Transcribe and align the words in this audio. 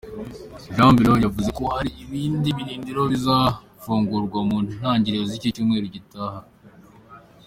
Jean 0.75 0.91
Baillaud 0.95 1.23
yavuze 1.25 1.49
ko 1.57 1.63
hari 1.73 1.89
ibindi 2.03 2.47
birindiro 2.57 3.01
bizafungurwa 3.11 4.39
mu 4.49 4.57
ntangiriro 4.77 5.23
z’icyumweru 5.31 5.85
gitaha. 5.95 6.39